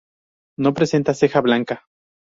[0.57, 1.85] No presenta ceja blanca.